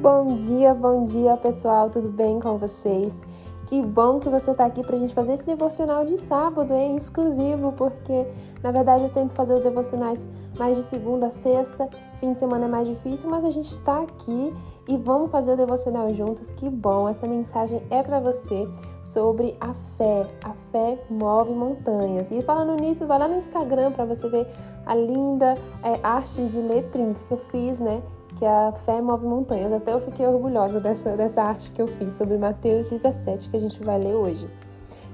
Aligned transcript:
Bom 0.00 0.26
dia, 0.26 0.74
bom 0.74 1.02
dia 1.02 1.36
pessoal, 1.36 1.90
tudo 1.90 2.08
bem 2.08 2.38
com 2.38 2.56
vocês? 2.56 3.20
Que 3.66 3.82
bom 3.82 4.20
que 4.20 4.28
você 4.28 4.52
está 4.52 4.64
aqui 4.64 4.80
para 4.80 4.94
a 4.94 4.98
gente 4.98 5.12
fazer 5.12 5.32
esse 5.32 5.44
devocional 5.44 6.04
de 6.04 6.16
sábado, 6.16 6.72
hein? 6.72 6.96
Exclusivo, 6.96 7.72
porque 7.72 8.24
na 8.62 8.70
verdade 8.70 9.02
eu 9.02 9.10
tento 9.10 9.34
fazer 9.34 9.54
os 9.54 9.60
devocionais 9.60 10.28
mais 10.56 10.76
de 10.76 10.84
segunda 10.84 11.26
a 11.26 11.30
sexta, 11.30 11.88
fim 12.20 12.32
de 12.32 12.38
semana 12.38 12.66
é 12.66 12.68
mais 12.68 12.86
difícil, 12.86 13.28
mas 13.28 13.44
a 13.44 13.50
gente 13.50 13.70
está 13.72 14.02
aqui 14.02 14.54
e 14.86 14.96
vamos 14.96 15.32
fazer 15.32 15.54
o 15.54 15.56
devocional 15.56 16.14
juntos. 16.14 16.52
Que 16.52 16.70
bom! 16.70 17.08
Essa 17.08 17.26
mensagem 17.26 17.82
é 17.90 18.00
para 18.00 18.20
você 18.20 18.68
sobre 19.02 19.56
a 19.60 19.74
fé. 19.74 20.28
A 20.44 20.52
fé 20.70 20.96
move 21.10 21.50
montanhas. 21.50 22.30
E 22.30 22.40
falando 22.42 22.80
nisso, 22.80 23.04
vai 23.04 23.18
lá 23.18 23.26
no 23.26 23.36
Instagram 23.36 23.90
para 23.90 24.04
você 24.04 24.28
ver 24.28 24.46
a 24.86 24.94
linda 24.94 25.56
é, 25.82 25.98
arte 26.04 26.40
de 26.46 26.60
letrinhas 26.60 27.20
que 27.24 27.32
eu 27.32 27.38
fiz, 27.50 27.80
né? 27.80 28.00
Que 28.36 28.44
a 28.44 28.72
fé 28.84 29.00
move 29.00 29.26
montanhas. 29.26 29.72
Até 29.72 29.92
eu 29.92 30.00
fiquei 30.00 30.26
orgulhosa 30.26 30.80
dessa, 30.80 31.16
dessa 31.16 31.42
arte 31.42 31.72
que 31.72 31.80
eu 31.80 31.86
fiz 31.86 32.14
sobre 32.14 32.36
Mateus 32.36 32.90
17, 32.90 33.50
que 33.50 33.56
a 33.56 33.60
gente 33.60 33.82
vai 33.82 33.98
ler 33.98 34.14
hoje. 34.14 34.48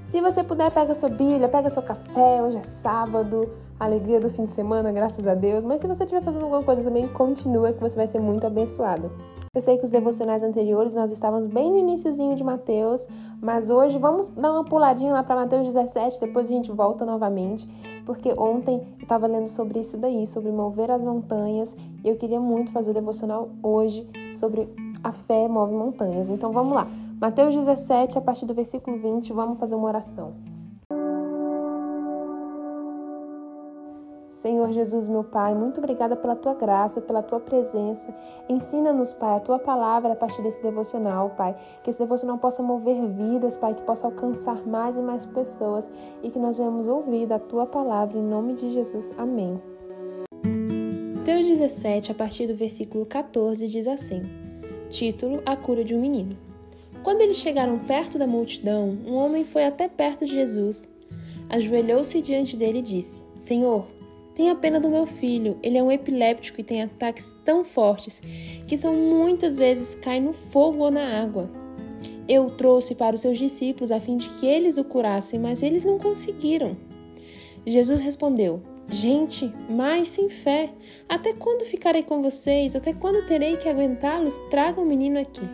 Se 0.05 0.21
você 0.21 0.43
puder, 0.43 0.71
pega 0.71 0.93
sua 0.93 1.09
Bíblia, 1.09 1.49
pega 1.49 1.69
seu 1.69 1.81
café, 1.81 2.41
hoje 2.41 2.57
é 2.57 2.61
sábado, 2.61 3.49
alegria 3.79 4.19
do 4.19 4.29
fim 4.29 4.45
de 4.45 4.53
semana, 4.53 4.91
graças 4.91 5.27
a 5.27 5.33
Deus. 5.33 5.63
Mas 5.63 5.81
se 5.81 5.87
você 5.87 6.03
estiver 6.03 6.21
fazendo 6.21 6.43
alguma 6.43 6.63
coisa 6.63 6.83
também, 6.83 7.07
continua 7.07 7.73
que 7.73 7.81
você 7.81 7.95
vai 7.95 8.07
ser 8.07 8.19
muito 8.19 8.45
abençoado. 8.45 9.11
Eu 9.55 9.61
sei 9.61 9.77
que 9.77 9.85
os 9.85 9.89
devocionais 9.89 10.43
anteriores 10.43 10.95
nós 10.95 11.11
estávamos 11.11 11.47
bem 11.47 11.71
no 11.71 11.77
iníciozinho 11.77 12.35
de 12.35 12.43
Mateus, 12.43 13.07
mas 13.41 13.69
hoje 13.69 13.97
vamos 13.97 14.27
dar 14.27 14.51
uma 14.51 14.65
puladinha 14.65 15.13
lá 15.13 15.23
para 15.23 15.37
Mateus 15.37 15.65
17, 15.65 16.19
depois 16.19 16.47
a 16.47 16.53
gente 16.53 16.69
volta 16.73 17.05
novamente, 17.05 17.65
porque 18.05 18.33
ontem 18.37 18.85
eu 18.99 19.03
estava 19.03 19.25
lendo 19.27 19.47
sobre 19.47 19.79
isso 19.79 19.95
daí, 19.95 20.27
sobre 20.27 20.51
mover 20.51 20.91
as 20.91 21.01
montanhas, 21.01 21.73
e 22.03 22.09
eu 22.09 22.17
queria 22.17 22.39
muito 22.39 22.69
fazer 22.73 22.91
o 22.91 22.93
devocional 22.93 23.47
hoje 23.63 24.05
sobre 24.33 24.67
a 25.01 25.13
fé 25.13 25.47
move 25.47 25.73
montanhas. 25.73 26.27
Então 26.27 26.51
vamos 26.51 26.73
lá. 26.73 26.89
Mateus 27.17 27.55
17, 27.55 28.17
a 28.17 28.21
partir 28.21 28.45
do 28.45 28.53
versículo 28.53 28.97
20, 28.97 29.31
vamos 29.31 29.57
fazer 29.57 29.75
uma 29.75 29.87
oração. 29.87 30.33
Senhor 34.45 34.71
Jesus, 34.71 35.07
meu 35.07 35.23
Pai, 35.23 35.55
muito 35.55 35.79
obrigada 35.79 36.15
pela 36.15 36.35
tua 36.35 36.53
graça, 36.53 37.01
pela 37.01 37.23
tua 37.23 37.39
presença. 37.39 38.15
Ensina-nos, 38.47 39.11
Pai, 39.11 39.37
a 39.37 39.39
tua 39.39 39.57
palavra 39.57 40.13
a 40.13 40.15
partir 40.15 40.43
desse 40.43 40.61
devocional, 40.61 41.31
Pai. 41.31 41.55
Que 41.81 41.89
esse 41.89 41.97
devocional 41.97 42.37
possa 42.37 42.61
mover 42.61 43.07
vidas, 43.07 43.57
Pai, 43.57 43.73
que 43.73 43.81
possa 43.81 44.05
alcançar 44.05 44.63
mais 44.67 44.97
e 44.97 45.01
mais 45.01 45.25
pessoas 45.25 45.91
e 46.21 46.29
que 46.29 46.37
nós 46.37 46.59
venhamos 46.59 46.87
ouvir 46.87 47.25
da 47.25 47.39
tua 47.39 47.65
palavra 47.65 48.19
em 48.19 48.21
nome 48.21 48.53
de 48.53 48.69
Jesus. 48.69 49.11
Amém. 49.17 49.59
Mateus 51.17 51.47
17, 51.47 52.11
a 52.11 52.13
partir 52.13 52.45
do 52.45 52.55
versículo 52.55 53.03
14, 53.03 53.67
diz 53.67 53.87
assim: 53.87 54.21
Título: 54.91 55.41
A 55.43 55.57
cura 55.57 55.83
de 55.83 55.95
um 55.95 55.99
menino. 55.99 56.37
Quando 57.01 57.21
eles 57.21 57.37
chegaram 57.37 57.79
perto 57.79 58.19
da 58.19 58.27
multidão, 58.27 58.95
um 59.07 59.15
homem 59.15 59.43
foi 59.43 59.65
até 59.65 59.89
perto 59.89 60.23
de 60.23 60.33
Jesus, 60.33 60.87
ajoelhou-se 61.49 62.21
diante 62.21 62.55
dele 62.55 62.77
e 62.77 62.83
disse: 62.83 63.23
Senhor, 63.35 63.94
Tenha 64.35 64.53
pena 64.53 64.81
do 64.81 64.89
meu 64.89 65.05
filho, 65.05 65.57
ele 65.63 65.77
é 65.77 65.83
um 65.83 65.91
epiléptico 65.91 66.59
e 66.59 66.63
tem 66.63 66.83
ataques 66.83 67.33
tão 67.45 67.63
fortes 67.63 68.21
que 68.67 68.75
são 68.75 68.93
muitas 68.93 69.57
vezes 69.57 69.95
cai 69.95 70.19
no 70.19 70.33
fogo 70.33 70.83
ou 70.83 70.91
na 70.91 71.21
água. 71.21 71.49
Eu 72.27 72.47
o 72.47 72.51
trouxe 72.51 72.93
para 72.93 73.15
os 73.15 73.21
seus 73.21 73.37
discípulos 73.37 73.91
a 73.91 73.99
fim 73.99 74.17
de 74.17 74.27
que 74.31 74.45
eles 74.45 74.77
o 74.77 74.83
curassem, 74.83 75.39
mas 75.39 75.63
eles 75.63 75.85
não 75.85 75.97
conseguiram. 75.97 76.75
Jesus 77.65 78.01
respondeu: 78.01 78.61
Gente, 78.89 79.51
mais 79.69 80.09
sem 80.09 80.29
fé, 80.29 80.69
até 81.07 81.31
quando 81.31 81.65
ficarei 81.65 82.03
com 82.03 82.21
vocês? 82.21 82.75
Até 82.75 82.93
quando 82.93 83.25
terei 83.27 83.55
que 83.55 83.69
aguentá-los? 83.69 84.37
Traga 84.49 84.81
o 84.81 84.85
menino 84.85 85.17
aqui. 85.17 85.47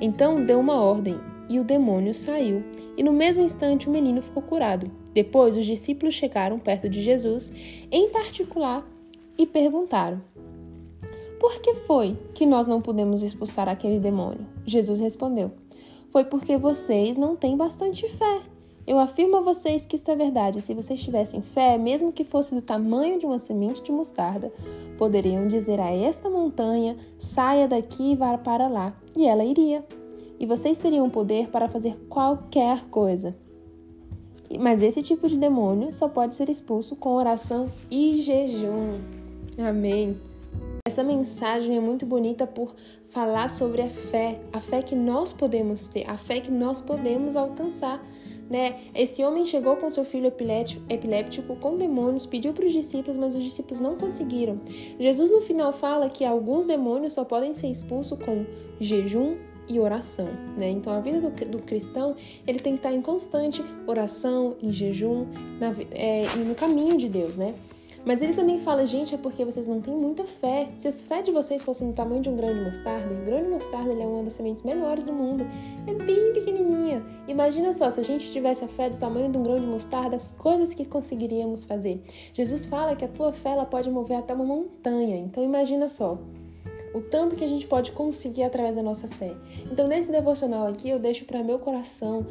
Então 0.00 0.44
deu 0.44 0.60
uma 0.60 0.80
ordem 0.80 1.18
e 1.48 1.58
o 1.58 1.64
demônio 1.64 2.14
saiu, 2.14 2.62
e 2.96 3.02
no 3.02 3.12
mesmo 3.12 3.42
instante 3.42 3.88
o 3.88 3.92
menino 3.92 4.22
ficou 4.22 4.42
curado. 4.42 4.90
Depois, 5.16 5.56
os 5.56 5.64
discípulos 5.64 6.12
chegaram 6.12 6.58
perto 6.58 6.90
de 6.90 7.00
Jesus, 7.00 7.50
em 7.90 8.10
particular, 8.10 8.86
e 9.38 9.46
perguntaram: 9.46 10.20
Por 11.40 11.58
que 11.62 11.72
foi 11.72 12.18
que 12.34 12.44
nós 12.44 12.66
não 12.66 12.82
pudemos 12.82 13.22
expulsar 13.22 13.66
aquele 13.66 13.98
demônio? 13.98 14.46
Jesus 14.66 15.00
respondeu: 15.00 15.52
Foi 16.10 16.22
porque 16.24 16.58
vocês 16.58 17.16
não 17.16 17.34
têm 17.34 17.56
bastante 17.56 18.06
fé. 18.10 18.42
Eu 18.86 18.98
afirmo 18.98 19.36
a 19.38 19.40
vocês 19.40 19.86
que 19.86 19.96
isto 19.96 20.10
é 20.10 20.14
verdade. 20.14 20.60
Se 20.60 20.74
vocês 20.74 21.02
tivessem 21.02 21.40
fé, 21.40 21.78
mesmo 21.78 22.12
que 22.12 22.22
fosse 22.22 22.54
do 22.54 22.60
tamanho 22.60 23.18
de 23.18 23.24
uma 23.24 23.38
semente 23.38 23.82
de 23.82 23.90
mostarda, 23.90 24.52
poderiam 24.98 25.48
dizer 25.48 25.80
a 25.80 25.90
esta 25.90 26.28
montanha: 26.28 26.94
saia 27.18 27.66
daqui 27.66 28.12
e 28.12 28.16
vá 28.16 28.36
para 28.36 28.68
lá, 28.68 28.94
e 29.16 29.26
ela 29.26 29.46
iria. 29.46 29.82
E 30.38 30.44
vocês 30.44 30.76
teriam 30.76 31.08
poder 31.08 31.48
para 31.48 31.70
fazer 31.70 31.96
qualquer 32.10 32.84
coisa. 32.90 33.34
Mas 34.58 34.82
esse 34.82 35.02
tipo 35.02 35.28
de 35.28 35.36
demônio 35.36 35.92
só 35.92 36.08
pode 36.08 36.34
ser 36.34 36.48
expulso 36.48 36.96
com 36.96 37.14
oração 37.14 37.70
e 37.90 38.20
jejum. 38.22 39.00
Amém. 39.58 40.16
Essa 40.86 41.02
mensagem 41.02 41.76
é 41.76 41.80
muito 41.80 42.06
bonita 42.06 42.46
por 42.46 42.74
falar 43.10 43.48
sobre 43.48 43.82
a 43.82 43.88
fé, 43.88 44.38
a 44.52 44.60
fé 44.60 44.82
que 44.82 44.94
nós 44.94 45.32
podemos 45.32 45.88
ter, 45.88 46.08
a 46.08 46.16
fé 46.16 46.40
que 46.40 46.50
nós 46.50 46.80
podemos 46.80 47.34
alcançar. 47.34 48.04
Né? 48.48 48.76
Esse 48.94 49.24
homem 49.24 49.44
chegou 49.44 49.76
com 49.76 49.90
seu 49.90 50.04
filho 50.04 50.32
epiléptico 50.88 51.56
com 51.56 51.76
demônios, 51.76 52.26
pediu 52.26 52.52
para 52.52 52.66
os 52.66 52.72
discípulos, 52.72 53.16
mas 53.16 53.34
os 53.34 53.42
discípulos 53.42 53.80
não 53.80 53.96
conseguiram. 53.96 54.60
Jesus 55.00 55.32
no 55.32 55.40
final 55.40 55.72
fala 55.72 56.08
que 56.08 56.24
alguns 56.24 56.66
demônios 56.66 57.14
só 57.14 57.24
podem 57.24 57.52
ser 57.52 57.68
expulsos 57.68 58.16
com 58.20 58.46
jejum 58.78 59.36
e 59.68 59.80
oração, 59.80 60.28
né? 60.56 60.70
Então 60.70 60.92
a 60.92 61.00
vida 61.00 61.20
do, 61.20 61.30
do, 61.46 61.58
cristão 61.58 62.14
ele 62.46 62.60
tem 62.60 62.74
que 62.74 62.78
estar 62.78 62.92
em 62.92 63.02
constante 63.02 63.64
oração, 63.86 64.56
em 64.62 64.72
jejum, 64.72 65.26
na, 65.60 65.74
é, 65.90 66.24
no 66.36 66.54
caminho 66.54 66.96
de 66.96 67.08
Deus, 67.08 67.36
né? 67.36 67.54
Mas 68.06 68.22
ele 68.22 68.34
também 68.34 68.60
fala, 68.60 68.86
gente, 68.86 69.16
é 69.16 69.18
porque 69.18 69.44
vocês 69.44 69.66
não 69.66 69.80
têm 69.80 69.92
muita 69.92 70.22
fé. 70.22 70.68
Se 70.76 70.86
a 70.86 70.92
fé 70.92 71.22
de 71.22 71.32
vocês 71.32 71.64
fosse 71.64 71.82
no 71.82 71.92
tamanho 71.92 72.22
de 72.22 72.28
um 72.28 72.36
grão 72.36 72.54
de 72.54 72.60
mostarda, 72.62 73.12
e 73.12 73.20
o 73.20 73.24
grão 73.24 73.42
de 73.42 73.48
mostarda 73.48 73.92
é 73.92 74.06
uma 74.06 74.22
das 74.22 74.34
sementes 74.34 74.62
menores 74.62 75.02
do 75.02 75.12
mundo, 75.12 75.44
é 75.88 75.92
bem 75.92 76.32
pequenininha. 76.32 77.04
Imagina 77.26 77.74
só, 77.74 77.90
se 77.90 77.98
a 77.98 78.04
gente 78.04 78.30
tivesse 78.30 78.64
a 78.64 78.68
fé 78.68 78.88
do 78.88 78.96
tamanho 78.96 79.28
de 79.28 79.36
um 79.36 79.42
grão 79.42 79.58
de 79.58 79.66
mostarda, 79.66 80.14
as 80.14 80.30
coisas 80.30 80.72
que 80.72 80.84
conseguiríamos 80.84 81.64
fazer. 81.64 82.00
Jesus 82.32 82.64
fala 82.64 82.94
que 82.94 83.04
a 83.04 83.08
tua 83.08 83.32
fé 83.32 83.50
ela 83.50 83.66
pode 83.66 83.90
mover 83.90 84.18
até 84.18 84.32
uma 84.32 84.44
montanha. 84.44 85.16
Então 85.16 85.42
imagina 85.42 85.88
só, 85.88 86.16
o 86.94 87.00
tanto 87.00 87.36
que 87.36 87.44
a 87.44 87.48
gente 87.48 87.66
pode 87.66 87.92
conseguir 87.92 88.42
através 88.42 88.76
da 88.76 88.82
nossa 88.82 89.08
fé. 89.08 89.34
Então, 89.70 89.86
nesse 89.86 90.10
devocional 90.10 90.66
aqui, 90.66 90.88
eu 90.88 90.98
deixo 90.98 91.24
para 91.24 91.42
meu 91.42 91.58
coração 91.58 92.26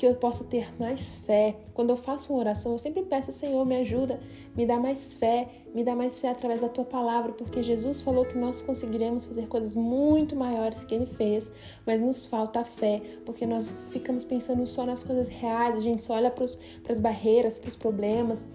que 0.00 0.06
eu 0.06 0.14
possa 0.14 0.42
ter 0.42 0.72
mais 0.78 1.16
fé. 1.26 1.56
Quando 1.74 1.90
eu 1.90 1.96
faço 1.98 2.32
uma 2.32 2.38
oração, 2.38 2.72
eu 2.72 2.78
sempre 2.78 3.02
peço, 3.02 3.30
Senhor, 3.32 3.66
me 3.66 3.76
ajuda, 3.76 4.18
me 4.56 4.64
dá 4.64 4.78
mais 4.78 5.12
fé, 5.12 5.46
me 5.74 5.84
dá 5.84 5.94
mais 5.94 6.18
fé 6.18 6.30
através 6.30 6.62
da 6.62 6.70
tua 6.70 6.86
palavra, 6.86 7.32
porque 7.32 7.62
Jesus 7.62 8.00
falou 8.00 8.24
que 8.24 8.38
nós 8.38 8.62
conseguiremos 8.62 9.26
fazer 9.26 9.46
coisas 9.46 9.76
muito 9.76 10.34
maiores 10.34 10.82
que 10.84 10.94
ele 10.94 11.04
fez, 11.04 11.52
mas 11.84 12.00
nos 12.00 12.24
falta 12.24 12.60
a 12.60 12.64
fé, 12.64 13.02
porque 13.26 13.44
nós 13.44 13.76
ficamos 13.90 14.24
pensando 14.24 14.66
só 14.66 14.86
nas 14.86 15.04
coisas 15.04 15.28
reais, 15.28 15.76
a 15.76 15.80
gente 15.80 16.00
só 16.00 16.14
olha 16.14 16.30
para 16.30 16.44
as 16.44 16.98
barreiras, 16.98 17.58
para 17.58 17.68
os 17.68 17.76
problemas, 17.76 18.48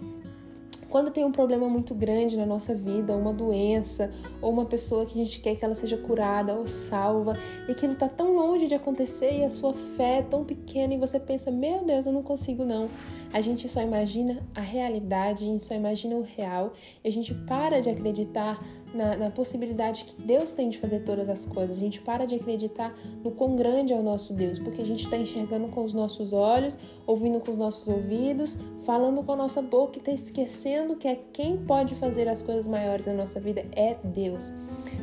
quando 0.96 1.10
tem 1.10 1.26
um 1.26 1.30
problema 1.30 1.68
muito 1.68 1.94
grande 1.94 2.38
na 2.38 2.46
nossa 2.46 2.74
vida, 2.74 3.14
uma 3.14 3.30
doença, 3.30 4.10
ou 4.40 4.50
uma 4.50 4.64
pessoa 4.64 5.04
que 5.04 5.12
a 5.12 5.22
gente 5.22 5.40
quer 5.40 5.54
que 5.54 5.62
ela 5.62 5.74
seja 5.74 5.98
curada 5.98 6.54
ou 6.54 6.66
salva, 6.66 7.36
e 7.68 7.72
aquilo 7.72 7.92
está 7.92 8.08
tão 8.08 8.34
longe 8.34 8.66
de 8.66 8.74
acontecer 8.74 9.40
e 9.40 9.44
a 9.44 9.50
sua 9.50 9.74
fé 9.74 10.20
é 10.20 10.22
tão 10.22 10.42
pequena 10.42 10.94
e 10.94 10.96
você 10.96 11.20
pensa, 11.20 11.50
meu 11.50 11.84
Deus, 11.84 12.06
eu 12.06 12.12
não 12.12 12.22
consigo 12.22 12.64
não. 12.64 12.88
A 13.30 13.42
gente 13.42 13.68
só 13.68 13.82
imagina 13.82 14.42
a 14.54 14.62
realidade, 14.62 15.44
a 15.44 15.46
gente 15.46 15.64
só 15.64 15.74
imagina 15.74 16.16
o 16.16 16.22
real 16.22 16.72
e 17.04 17.08
a 17.08 17.12
gente 17.12 17.34
para 17.34 17.82
de 17.82 17.90
acreditar 17.90 18.58
na, 18.94 19.16
na, 19.16 19.30
possibilidade 19.30 20.04
que 20.04 20.22
Deus 20.22 20.52
tem 20.52 20.68
de 20.68 20.78
fazer 20.78 21.00
todas 21.00 21.28
as 21.28 21.44
coisas. 21.44 21.76
A 21.76 21.80
gente 21.80 22.00
para 22.00 22.26
de 22.26 22.34
acreditar 22.34 22.94
no 23.22 23.30
quão 23.30 23.56
grande 23.56 23.92
é 23.92 23.96
o 23.96 24.02
nosso 24.02 24.32
Deus, 24.32 24.58
porque 24.58 24.80
a 24.80 24.84
gente 24.84 25.04
está 25.04 25.16
enxergando 25.16 25.68
com 25.68 25.84
os 25.84 25.92
nossos 25.92 26.32
olhos, 26.32 26.76
ouvindo 27.06 27.40
com 27.40 27.50
os 27.50 27.58
nossos 27.58 27.86
ouvidos, 27.88 28.56
falando 28.82 29.22
com 29.22 29.32
a 29.32 29.36
nossa 29.36 29.60
boca 29.60 29.96
e 29.96 29.98
está 29.98 30.12
esquecendo 30.12 30.96
que 30.96 31.08
é 31.08 31.18
quem 31.32 31.56
pode 31.56 31.94
fazer 31.96 32.28
as 32.28 32.40
coisas 32.40 32.66
maiores 32.66 33.06
na 33.06 33.14
nossa 33.14 33.40
vida 33.40 33.64
é 33.72 33.96
Deus. 34.02 34.52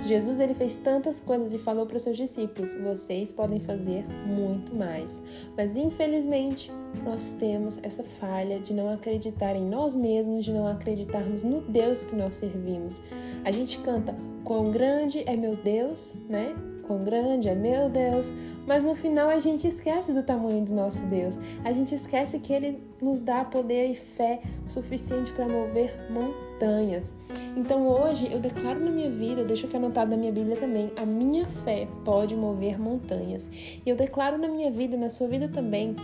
Jesus 0.04 0.40
ele 0.40 0.54
fez 0.54 0.76
tantas 0.76 1.20
coisas 1.20 1.54
e 1.54 1.60
falou 1.60 1.86
para 1.86 1.98
os 1.98 2.04
seus 2.04 2.18
discípulos: 2.18 2.74
vocês 2.82 3.32
podem 3.32 3.60
fazer 3.60 4.06
muito 4.26 4.76
mais. 4.76 5.22
Mas 5.56 5.76
infelizmente 5.76 6.72
nós 7.04 7.34
temos 7.40 7.80
essa 7.82 8.04
falha 8.04 8.60
de 8.60 8.74
não 8.74 8.90
acreditar 8.90 9.56
em 9.56 9.66
nós 9.66 9.96
mesmos, 9.96 10.46
de 10.46 10.54
não 10.54 10.68
acreditarmos 10.68 11.44
no 11.44 11.62
Deus 11.62 12.04
que 12.04 12.16
nós 12.16 12.36
servimos. 12.36 13.02
A 13.44 13.52
gente 13.52 13.73
canta: 13.80 14.16
quão 14.44 14.72
grande 14.72 15.24
é 15.28 15.36
meu 15.36 15.56
Deus, 15.56 16.16
né? 16.30 16.56
Quão 16.84 17.04
grande 17.04 17.48
é 17.48 17.56
meu 17.56 17.90
Deus, 17.90 18.34
mas 18.68 18.84
no 18.84 18.94
final 18.94 19.30
a 19.30 19.40
gente 19.40 19.66
esquece 19.66 20.12
do 20.12 20.22
tamanho 20.22 20.66
do 20.66 20.74
nosso 20.74 21.06
Deus. 21.06 21.38
A 21.64 21.72
gente 21.72 21.96
esquece 21.96 22.40
que 22.40 22.52
ele 22.52 22.84
nos 23.02 23.22
dá 23.22 23.46
poder 23.46 23.88
e 23.88 23.96
fé 23.96 24.42
suficiente 24.68 25.32
para 25.32 25.48
mover 25.48 25.96
montanhas. 26.10 27.14
Então 27.56 27.88
hoje 27.88 28.30
eu 28.32 28.40
declaro 28.40 28.82
na 28.82 28.92
minha 28.92 29.10
vida, 29.10 29.42
eu 29.42 29.46
deixo 29.46 29.66
aqui 29.66 29.78
anotado 29.78 30.12
na 30.12 30.18
minha 30.18 30.32
Bíblia 30.32 30.58
também, 30.58 30.92
a 30.98 31.06
minha 31.06 31.46
fé 31.64 31.88
pode 32.04 32.36
mover 32.36 32.78
montanhas. 32.78 33.50
E 33.54 33.90
eu 33.90 33.96
declaro 33.96 34.38
na 34.38 34.50
minha 34.50 34.70
vida, 34.70 34.98
na 34.98 35.10
sua 35.10 35.28
vida 35.28 35.48
também, 35.48 35.96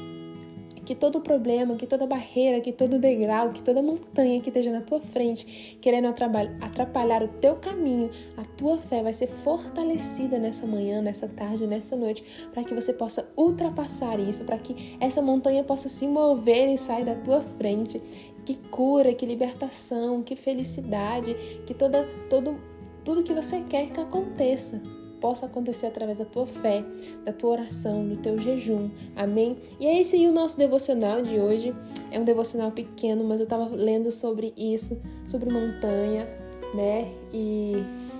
que 0.90 0.96
todo 0.96 1.22
problema, 1.22 1.76
que 1.76 1.86
toda 1.86 2.08
barreira, 2.08 2.60
que 2.62 2.72
todo 2.72 2.98
degrau, 2.98 3.52
que 3.52 3.62
toda 3.62 3.80
montanha 3.80 4.42
que 4.42 4.50
esteja 4.50 4.72
na 4.72 4.82
tua 4.82 5.00
frente, 5.00 5.78
querendo 5.80 6.08
atrapalhar 6.08 7.22
o 7.22 7.28
teu 7.28 7.58
caminho, 7.58 8.10
a 8.36 8.44
tua 8.58 8.80
fé 8.80 9.04
vai 9.04 9.14
ser 9.14 9.28
fortalecida 9.28 10.40
nessa 10.40 10.66
manhã, 10.66 11.00
nessa 11.00 11.28
tarde, 11.28 11.68
nessa 11.68 11.96
noite, 11.96 12.24
para 12.52 12.64
que 12.64 12.74
você 12.74 12.92
possa 12.92 13.30
ultrapassar 13.38 14.20
isso, 14.20 14.44
para 14.46 14.58
que 14.58 14.98
essa 15.00 15.22
montanha 15.22 15.64
possa 15.64 15.90
se 15.90 16.08
mover 16.08 16.74
e 16.74 16.78
sair 16.80 17.06
da 17.06 17.14
tua 17.14 17.42
frente. 17.60 18.02
Que 18.44 18.56
cura, 18.56 19.14
que 19.14 19.28
libertação, 19.28 20.24
que 20.24 20.36
felicidade, 20.36 21.36
que 21.68 21.74
toda, 21.76 22.04
todo, 22.32 22.60
tudo 23.06 23.22
que 23.22 23.32
você 23.32 23.62
quer 23.70 23.92
que 23.92 24.02
aconteça 24.02 24.82
possa 25.20 25.46
acontecer 25.46 25.88
através 25.88 26.18
da 26.18 26.26
tua 26.26 26.46
fé, 26.46 26.84
da 27.26 27.34
tua 27.34 27.52
oração, 27.52 28.08
do 28.08 28.18
teu 28.18 28.38
jejum. 28.38 28.90
Amém? 29.16 29.58
E 29.80 29.86
é 29.86 30.00
esse 30.00 30.16
aí 30.16 30.28
o 30.28 30.32
nosso 30.32 30.58
devocional 30.58 31.22
de 31.22 31.40
hoje. 31.40 31.76
É 32.12 32.20
um 32.20 32.24
devocional 32.24 32.72
pequeno, 32.72 33.24
mas 33.24 33.40
eu 33.40 33.44
estava 33.44 33.66
lendo 33.66 34.12
sobre 34.12 34.54
isso, 34.58 35.00
sobre 35.28 35.52
montanha, 35.52 36.28
né? 36.74 37.12
E 37.34 37.74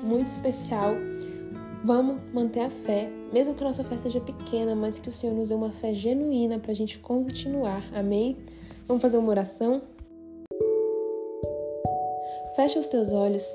muito 0.04 0.28
especial. 0.28 0.94
Vamos 1.84 2.18
manter 2.34 2.62
a 2.62 2.70
fé, 2.70 3.10
mesmo 3.32 3.54
que 3.56 3.64
a 3.64 3.68
nossa 3.68 3.84
fé 3.84 3.98
seja 3.98 4.20
pequena, 4.20 4.76
mas 4.76 5.00
que 5.00 5.08
o 5.08 5.12
Senhor 5.12 5.34
nos 5.34 5.48
dê 5.48 5.54
uma 5.54 5.72
fé 5.72 5.94
genuína 5.94 6.60
para 6.60 6.72
a 6.72 6.76
gente 6.76 7.00
continuar. 7.00 7.84
Amém? 7.94 8.38
Vamos 8.88 9.02
fazer 9.02 9.18
uma 9.18 9.30
oração? 9.30 9.82
Fecha 12.56 12.80
os 12.80 12.88
teus 12.90 13.14
olhos. 13.14 13.46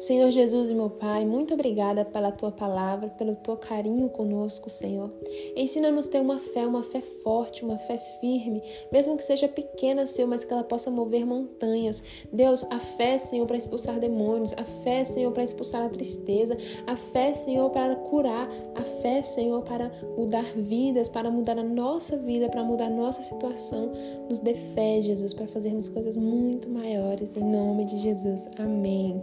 Senhor 0.00 0.30
Jesus 0.30 0.70
meu 0.70 0.88
Pai, 0.88 1.26
muito 1.26 1.54
obrigada 1.54 2.04
pela 2.04 2.30
tua 2.30 2.52
palavra, 2.52 3.08
pelo 3.10 3.34
teu 3.34 3.56
carinho 3.56 4.08
conosco, 4.08 4.70
Senhor. 4.70 5.10
Ensina-nos 5.56 6.06
ter 6.06 6.20
uma 6.20 6.38
fé, 6.38 6.64
uma 6.64 6.84
fé 6.84 7.00
forte, 7.00 7.64
uma 7.64 7.78
fé 7.78 7.98
firme, 8.20 8.62
mesmo 8.92 9.16
que 9.16 9.24
seja 9.24 9.48
pequena, 9.48 10.06
Senhor, 10.06 10.28
mas 10.28 10.44
que 10.44 10.52
ela 10.52 10.62
possa 10.62 10.88
mover 10.88 11.26
montanhas. 11.26 12.00
Deus, 12.32 12.64
a 12.70 12.78
fé, 12.78 13.18
Senhor, 13.18 13.46
para 13.46 13.56
expulsar 13.56 13.98
demônios, 13.98 14.52
a 14.56 14.64
fé, 14.64 15.04
Senhor, 15.04 15.32
para 15.32 15.42
expulsar 15.42 15.86
a 15.86 15.88
tristeza, 15.88 16.56
a 16.86 16.96
fé, 16.96 17.34
Senhor, 17.34 17.68
para 17.70 17.96
curar, 17.96 18.48
a 18.76 18.82
fé, 19.02 19.20
Senhor, 19.22 19.62
para 19.62 19.90
mudar 20.16 20.44
vidas, 20.54 21.08
para 21.08 21.28
mudar 21.28 21.58
a 21.58 21.64
nossa 21.64 22.16
vida, 22.16 22.48
para 22.48 22.62
mudar 22.62 22.86
a 22.86 22.90
nossa 22.90 23.20
situação. 23.20 23.92
Nos 24.28 24.38
dê 24.38 24.54
fé, 24.54 25.02
Jesus, 25.02 25.34
para 25.34 25.48
fazermos 25.48 25.88
coisas 25.88 26.16
muito 26.16 26.68
maiores, 26.70 27.36
em 27.36 27.44
nome 27.44 27.84
de 27.84 27.98
Jesus. 27.98 28.48
Amém. 28.58 29.22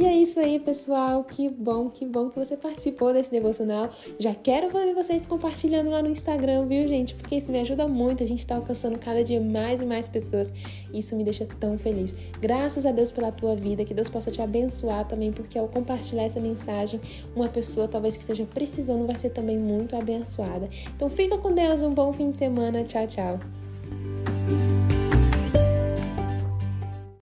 E 0.00 0.06
é 0.06 0.16
isso 0.16 0.40
aí, 0.40 0.58
pessoal. 0.58 1.22
Que 1.24 1.46
bom, 1.46 1.90
que 1.90 2.06
bom 2.06 2.30
que 2.30 2.38
você 2.38 2.56
participou 2.56 3.12
desse 3.12 3.30
devocional. 3.30 3.90
Já 4.18 4.34
quero 4.34 4.70
ver 4.70 4.94
vocês 4.94 5.26
compartilhando 5.26 5.90
lá 5.90 6.02
no 6.02 6.08
Instagram, 6.08 6.64
viu, 6.64 6.88
gente? 6.88 7.14
Porque 7.14 7.34
isso 7.34 7.52
me 7.52 7.60
ajuda 7.60 7.86
muito. 7.86 8.22
A 8.22 8.26
gente 8.26 8.46
tá 8.46 8.56
alcançando 8.56 8.98
cada 8.98 9.22
dia 9.22 9.38
mais 9.38 9.82
e 9.82 9.84
mais 9.84 10.08
pessoas. 10.08 10.50
Isso 10.90 11.14
me 11.14 11.22
deixa 11.22 11.46
tão 11.60 11.76
feliz. 11.76 12.14
Graças 12.40 12.86
a 12.86 12.92
Deus 12.92 13.12
pela 13.12 13.30
tua 13.30 13.54
vida. 13.54 13.84
Que 13.84 13.92
Deus 13.92 14.08
possa 14.08 14.30
te 14.30 14.40
abençoar 14.40 15.06
também, 15.06 15.32
porque 15.32 15.58
ao 15.58 15.68
compartilhar 15.68 16.22
essa 16.22 16.40
mensagem, 16.40 16.98
uma 17.36 17.48
pessoa 17.48 17.86
talvez 17.86 18.16
que 18.16 18.22
esteja 18.22 18.46
precisando 18.46 19.06
vai 19.06 19.18
ser 19.18 19.28
também 19.28 19.58
muito 19.58 19.94
abençoada. 19.94 20.70
Então 20.96 21.10
fica 21.10 21.36
com 21.36 21.52
Deus, 21.52 21.82
um 21.82 21.92
bom 21.92 22.10
fim 22.10 22.30
de 22.30 22.36
semana. 22.36 22.82
Tchau, 22.84 23.06
tchau. 23.06 24.79